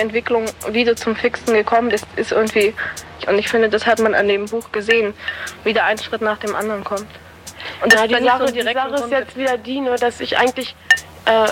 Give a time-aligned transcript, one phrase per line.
[0.00, 2.74] Entwicklung wieder zum Fixen gekommen ist, ist irgendwie,
[3.26, 5.14] und ich finde, das hat man an dem Buch gesehen,
[5.64, 7.06] wieder ein Schritt nach dem anderen kommt.
[7.82, 10.74] Und ja, die Sache, so die Sache ist jetzt wieder die, nur dass ich eigentlich
[11.26, 11.48] äh,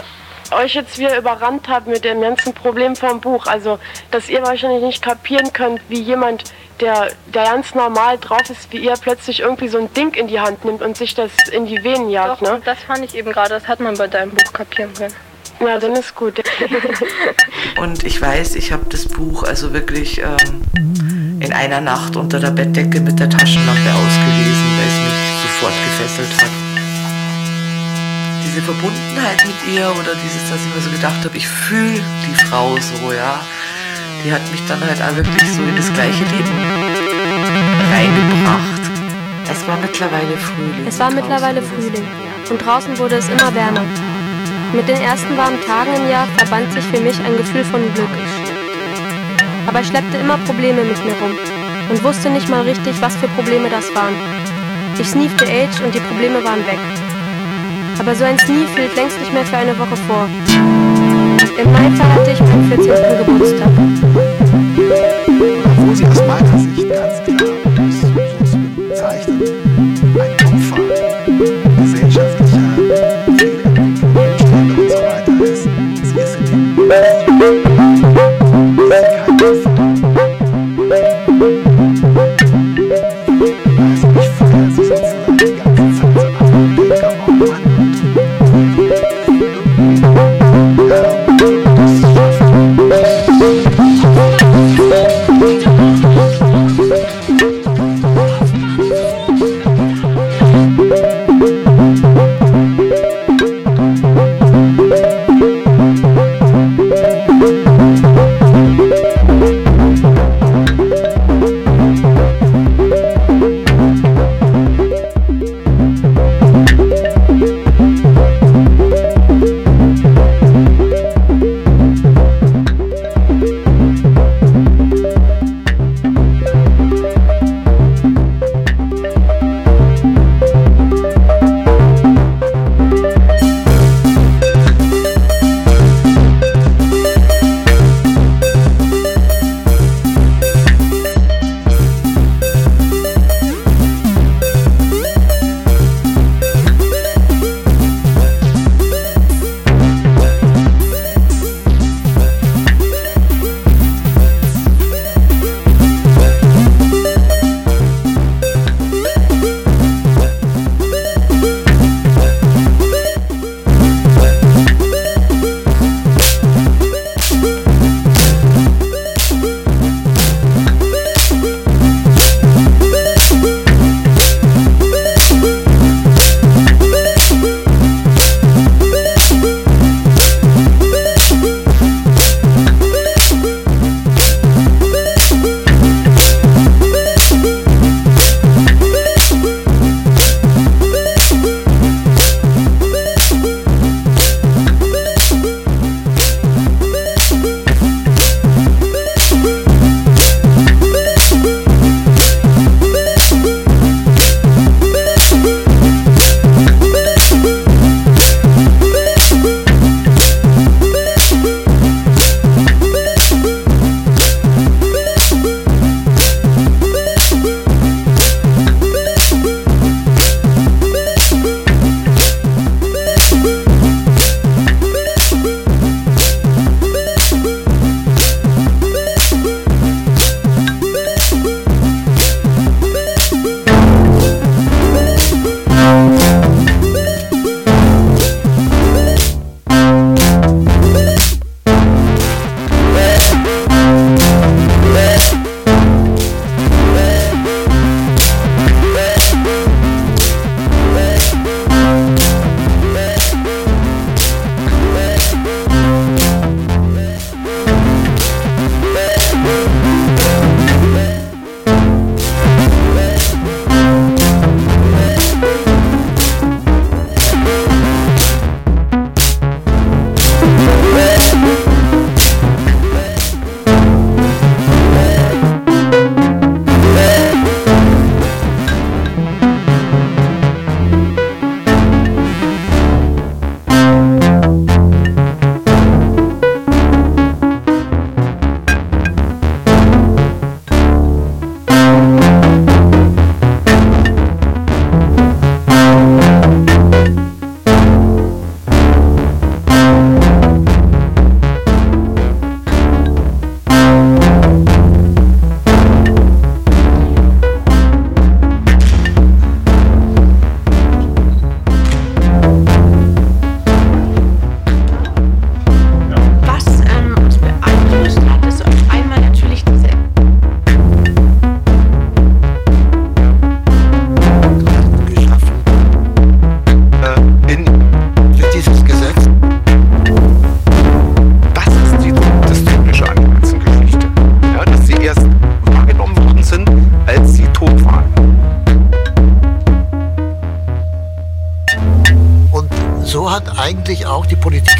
[0.54, 3.46] euch jetzt wieder überrannt habe mit dem ganzen Problem vom Buch.
[3.46, 3.78] Also,
[4.10, 6.44] dass ihr wahrscheinlich nicht kapieren könnt, wie jemand,
[6.80, 10.40] der, der ganz normal drauf ist, wie ihr, plötzlich irgendwie so ein Ding in die
[10.40, 12.42] Hand nimmt und sich das in die Venen jagt.
[12.42, 12.62] Doch, ne?
[12.64, 15.14] das fand ich eben gerade, das hat man bei deinem Buch kapieren können.
[15.60, 16.40] Ja, dann ist gut.
[17.80, 20.62] und ich weiß, ich habe das Buch also wirklich ähm,
[21.40, 26.42] in einer Nacht unter der Bettdecke mit der Taschenlampe ausgelesen, weil es mich sofort gefesselt
[26.42, 26.50] hat.
[28.46, 32.34] Diese Verbundenheit mit ihr oder dieses, dass ich mir so gedacht habe, ich fühle die
[32.46, 33.40] Frau so, ja,
[34.24, 36.58] die hat mich dann halt auch wirklich so in das gleiche Leben
[37.92, 38.80] reingebracht.
[39.50, 40.86] Es war mittlerweile Frühling.
[40.86, 42.06] Es war mittlerweile Frühling
[42.48, 43.84] und draußen wurde es immer wärmer.
[44.72, 48.08] Mit den ersten warmen Tagen im Jahr verband sich für mich ein Gefühl von Glück.
[49.66, 51.36] Aber ich schleppte immer Probleme mit mir rum
[51.90, 54.14] und wusste nicht mal richtig, was für Probleme das waren.
[54.98, 56.78] Ich sneefte Age und die Probleme waren weg.
[57.98, 60.28] Aber so ein Sneef hielt längst nicht mehr für eine Woche vor.
[61.58, 63.26] Im Mai feierte ich meinen 14.
[63.26, 63.70] Geburtstag.
[65.64, 67.20] Obwohl sie aus meiner Sicht ganz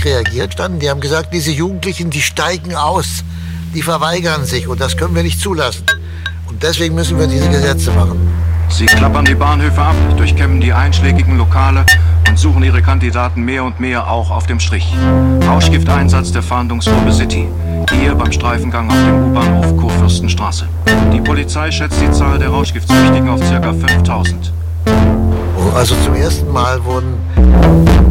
[0.04, 3.24] reagiert, standen, die haben gesagt, diese Jugendlichen, die steigen aus,
[3.74, 5.84] die verweigern sich und das können wir nicht zulassen.
[6.48, 8.18] Und deswegen müssen wir diese Gesetze machen.
[8.70, 11.84] Sie klappern die Bahnhöfe ab, durchkämmen die einschlägigen Lokale
[12.28, 14.86] und suchen ihre Kandidaten mehr und mehr auch auf dem Strich.
[15.46, 17.48] Rauschgifteinsatz der Fahndungsgruppe City.
[17.90, 20.68] Hier beim Streifengang auf dem U-Bahnhof Kurfürstenstraße.
[21.12, 23.72] Die Polizei schätzt die Zahl der Rauschgiftsüchtigen auf ca.
[23.72, 24.52] 5000.
[25.74, 28.09] Also zum ersten Mal wurden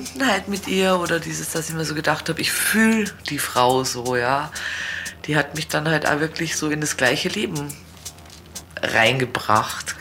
[0.00, 3.84] Verbundenheit mit ihr oder dieses, dass ich mir so gedacht habe, ich fühle die Frau
[3.84, 4.50] so, ja.
[5.26, 7.72] Die hat mich dann halt auch wirklich so in das gleiche Leben
[8.82, 9.96] reingebracht.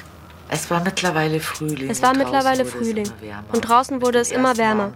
[0.52, 1.90] Es war mittlerweile Frühling.
[1.90, 3.12] Es war mittlerweile Frühling.
[3.52, 4.94] Und draußen wurde es immer wärmer.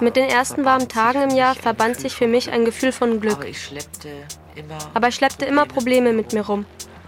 [0.00, 3.36] Mit den ersten warmen Tagen im Jahr verband sich für mich ein Gefühl von Glück.
[3.36, 4.08] Aber ich schleppte
[4.56, 6.64] immer, Aber ich schleppte immer Probleme mit mir rum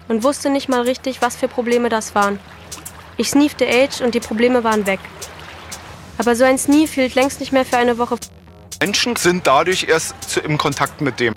[0.07, 2.39] und wusste nicht mal richtig, was für Probleme das waren.
[3.17, 5.01] Ich sneefte Age und die Probleme waren weg.
[6.19, 8.17] Aber so ein Sneef hielt längst nicht mehr für eine Woche.
[8.81, 11.35] Menschen sind dadurch erst zu, im Kontakt mit dem.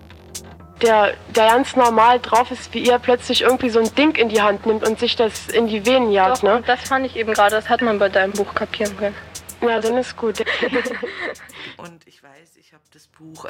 [0.81, 4.41] Der, der ganz normal drauf ist, wie ihr plötzlich irgendwie so ein Ding in die
[4.41, 6.63] Hand nimmt und sich das in die Venen jagt, Doch, ne?
[6.65, 9.15] Das fand ich eben gerade, das hat man bei deinem Buch kapieren können.
[9.61, 10.39] Ja, dann ist gut.
[11.77, 13.49] und ich weiß, ich habe das Buch